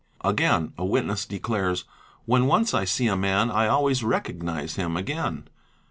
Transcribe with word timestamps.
Again 0.25 0.73
a 0.79 0.83
witness 0.83 1.27
declares,' 1.27 1.83
When 2.25 2.47
once 2.47 2.73
I 2.73 2.85
see 2.85 3.05
a 3.05 3.15
man 3.15 3.51
I 3.51 3.67
always 3.67 4.03
recognise 4.03 4.73
him 4.75 4.97
again." 4.97 5.47